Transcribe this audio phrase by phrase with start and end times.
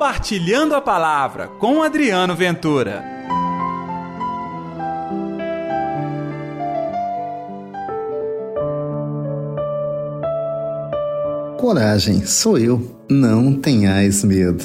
[0.00, 3.04] Compartilhando a Palavra com Adriano Ventura.
[11.58, 14.64] Coragem, sou eu, não tenhais medo.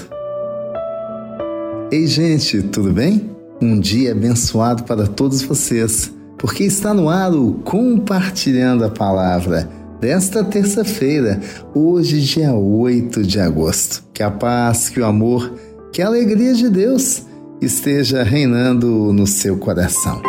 [1.92, 3.30] Ei, gente, tudo bem?
[3.62, 9.70] Um dia abençoado para todos vocês, porque está no ar o Compartilhando a Palavra
[10.00, 11.40] desta terça-feira,
[11.74, 14.04] hoje, dia 8 de agosto.
[14.14, 15.54] Que a paz, que o amor,
[15.92, 17.24] que a alegria de Deus
[17.62, 20.22] esteja reinando no seu coração.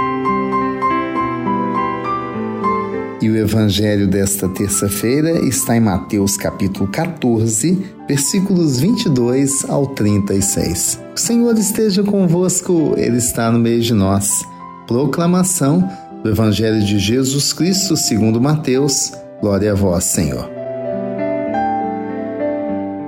[3.20, 11.00] E o evangelho desta terça-feira está em Mateus capítulo 14, versículos 22 ao 36.
[11.14, 14.44] O Senhor esteja convosco, ele está no meio de nós.
[14.86, 15.88] Proclamação
[16.22, 19.12] do evangelho de Jesus Cristo, segundo Mateus.
[19.40, 20.50] Glória a vós, Senhor.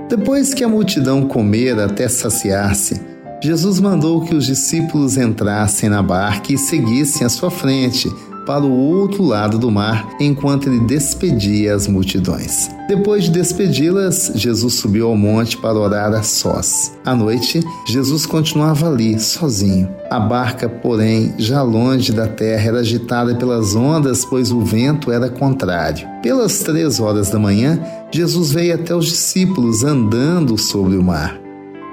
[0.08, 3.00] Depois que a multidão comera até saciar-se,
[3.42, 8.08] Jesus mandou que os discípulos entrassem na barca e seguissem à sua frente
[8.48, 12.70] para o outro lado do mar enquanto ele despedia as multidões.
[12.88, 16.94] Depois de despedi-las, Jesus subiu ao monte para orar a sós.
[17.04, 19.90] À noite, Jesus continuava ali, sozinho.
[20.08, 25.28] A barca, porém, já longe da terra, era agitada pelas ondas, pois o vento era
[25.28, 26.08] contrário.
[26.22, 27.78] Pelas três horas da manhã,
[28.10, 31.38] Jesus veio até os discípulos andando sobre o mar.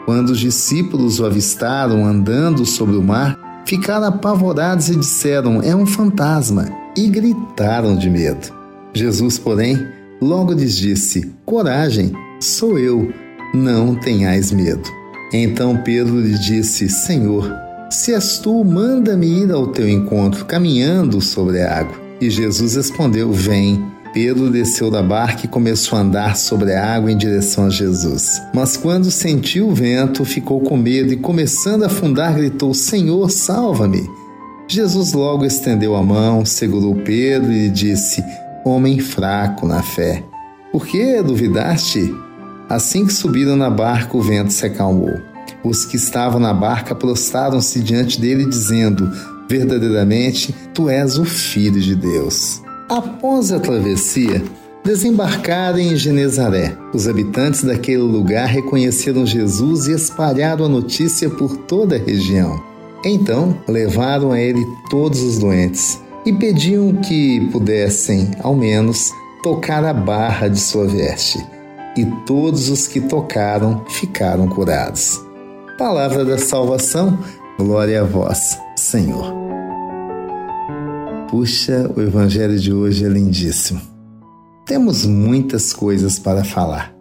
[0.05, 5.85] Quando os discípulos o avistaram andando sobre o mar, ficaram apavorados e disseram: É um
[5.85, 8.53] fantasma, e gritaram de medo.
[8.93, 9.85] Jesus, porém,
[10.21, 13.11] logo lhes disse: Coragem, sou eu,
[13.53, 14.89] não tenhais medo.
[15.33, 17.51] Então Pedro lhe disse: Senhor,
[17.89, 21.95] se és tu, manda-me ir ao teu encontro, caminhando sobre a água.
[22.21, 23.94] E Jesus respondeu: Vem.
[24.15, 28.41] Pedro desceu da barca e começou a andar sobre a água em direção a Jesus.
[28.53, 34.09] Mas quando sentiu o vento, ficou com medo e, começando a afundar, gritou: Senhor, salva-me!
[34.69, 38.23] Jesus logo estendeu a mão, segurou Pedro e lhe disse:
[38.63, 40.23] Homem fraco na fé,
[40.71, 42.15] por que duvidaste?
[42.69, 45.19] Assim que subiram na barca, o vento se acalmou.
[45.61, 49.11] Os que estavam na barca prostraram-se diante dele, dizendo:
[49.49, 52.63] Verdadeiramente, tu és o Filho de Deus.
[52.89, 54.43] Após a travessia,
[54.83, 56.77] desembarcaram em Genezaré.
[56.93, 62.61] Os habitantes daquele lugar reconheceram Jesus e espalharam a notícia por toda a região.
[63.03, 69.93] Então levaram a ele todos os doentes e pediam que pudessem, ao menos, tocar a
[69.93, 71.43] barra de sua veste.
[71.97, 75.19] E todos os que tocaram ficaram curados.
[75.77, 77.17] Palavra da salvação,
[77.57, 79.44] glória a vós, Senhor.
[81.29, 83.81] Puxa, o evangelho de hoje é lindíssimo.
[84.65, 86.93] Temos muitas coisas para falar.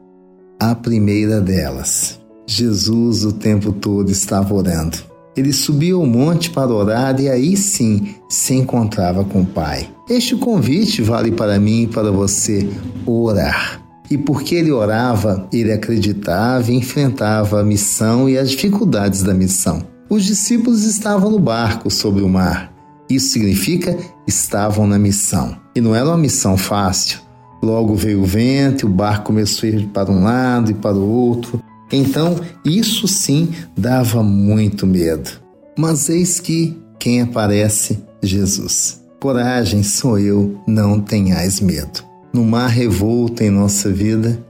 [0.58, 4.96] A primeira delas, Jesus o tempo todo estava orando.
[5.36, 9.90] Ele subiu ao monte para orar e aí sim se encontrava com o Pai.
[10.08, 12.66] Este convite vale para mim e para você:
[13.04, 13.82] orar.
[14.10, 19.82] E porque ele orava, ele acreditava e enfrentava a missão e as dificuldades da missão.
[20.08, 22.73] Os discípulos estavam no barco sobre o mar
[23.08, 25.56] isso significa estavam na missão.
[25.74, 27.18] E não era uma missão fácil.
[27.62, 31.08] Logo veio o vento, o barco começou a ir para um lado e para o
[31.08, 31.62] outro.
[31.90, 35.30] Então, isso sim dava muito medo.
[35.78, 38.02] Mas eis que quem aparece?
[38.22, 39.02] Jesus.
[39.20, 42.04] Coragem sou eu, não tenhais medo.
[42.32, 44.44] No mar revolto em nossa vida,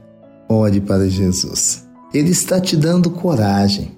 [0.49, 1.85] olhe para Jesus.
[2.13, 3.91] Ele está te dando coragem.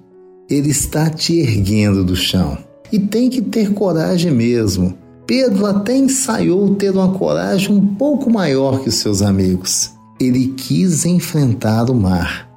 [0.48, 2.58] Ele está te erguendo do chão.
[2.92, 4.96] E tem que ter coragem mesmo.
[5.26, 9.92] Pedro até ensaiou ter uma coragem um pouco maior que seus amigos.
[10.18, 12.48] Ele quis enfrentar o mar,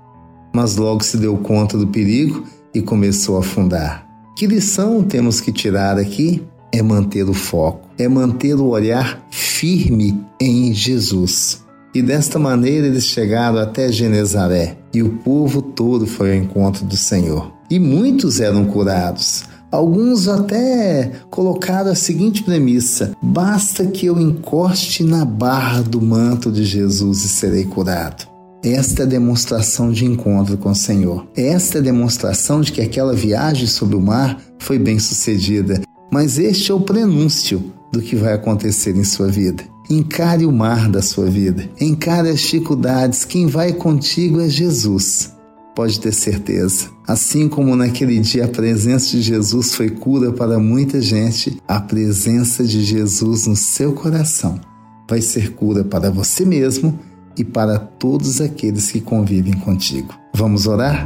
[0.53, 4.07] mas logo se deu conta do perigo e começou a afundar.
[4.37, 6.41] Que lição temos que tirar aqui?
[6.71, 11.63] É manter o foco, é manter o olhar firme em Jesus.
[11.93, 16.95] E desta maneira eles chegaram até Genezaré, e o povo todo foi ao encontro do
[16.95, 17.51] Senhor.
[17.69, 19.43] E muitos eram curados.
[19.71, 26.65] Alguns até colocaram a seguinte premissa: basta que eu encoste na barra do manto de
[26.65, 28.29] Jesus e serei curado.
[28.63, 31.25] Esta é a demonstração de encontro com o Senhor.
[31.35, 35.81] Esta é a demonstração de que aquela viagem sobre o mar foi bem sucedida.
[36.11, 39.63] Mas este é o prenúncio do que vai acontecer em sua vida.
[39.89, 41.67] Encare o mar da sua vida.
[41.79, 43.25] Encare as dificuldades.
[43.25, 45.31] Quem vai contigo é Jesus
[45.75, 46.89] pode ter certeza.
[47.07, 52.63] Assim como naquele dia a presença de Jesus foi cura para muita gente, a presença
[52.63, 54.59] de Jesus no seu coração
[55.09, 56.97] vai ser cura para você mesmo
[57.37, 60.13] e para todos aqueles que convivem contigo.
[60.33, 61.05] Vamos orar?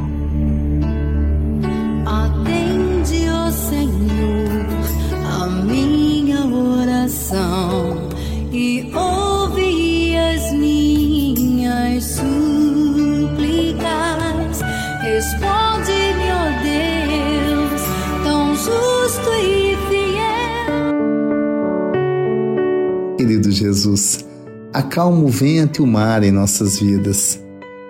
[23.50, 24.24] Jesus,
[24.72, 27.40] acalma o vento e o mar em nossas vidas.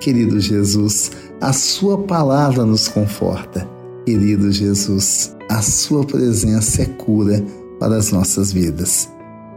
[0.01, 3.69] Querido Jesus, a Sua palavra nos conforta.
[4.05, 7.45] Querido Jesus, a Sua presença é cura
[7.81, 9.09] para as nossas vidas.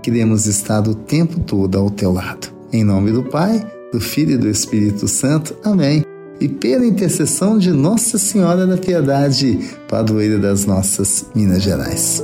[0.02, 2.48] Queremos estar o tempo todo ao Teu lado.
[2.72, 5.56] Em nome do Pai, do Filho e do Espírito Santo.
[5.64, 6.04] Amém.
[6.40, 12.24] E pela intercessão de Nossa Senhora da Piedade, padroeira das nossas Minas Gerais.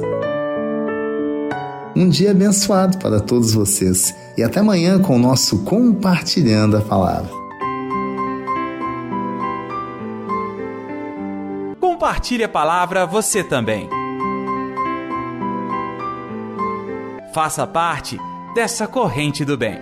[1.96, 7.32] Um dia abençoado para todos vocês e até amanhã com o nosso Compartilhando a Palavra.
[11.80, 13.90] Compartilhe a palavra você também.
[17.34, 18.18] Faça parte
[18.54, 19.80] dessa corrente do bem.